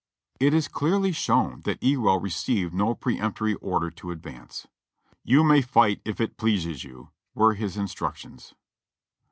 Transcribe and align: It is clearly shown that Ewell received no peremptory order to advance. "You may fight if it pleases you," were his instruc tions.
It 0.39 0.55
is 0.55 0.67
clearly 0.67 1.11
shown 1.11 1.61
that 1.65 1.83
Ewell 1.83 2.19
received 2.19 2.73
no 2.73 2.95
peremptory 2.95 3.53
order 3.61 3.91
to 3.91 4.09
advance. 4.09 4.65
"You 5.23 5.43
may 5.43 5.61
fight 5.61 6.01
if 6.03 6.19
it 6.19 6.37
pleases 6.37 6.83
you," 6.83 7.11
were 7.35 7.53
his 7.53 7.75
instruc 7.77 8.15
tions. 8.15 8.55